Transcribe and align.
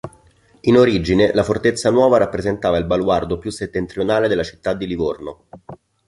In 0.61 0.77
origine 0.77 1.31
la 1.31 1.43
Fortezza 1.43 1.91
Nuova 1.91 2.17
rappresentava 2.17 2.77
il 2.79 2.85
baluardo 2.85 3.37
più 3.37 3.51
settentrionale 3.51 4.27
della 4.27 4.41
città 4.41 4.73
di 4.73 4.87
Livorno. 4.87 5.45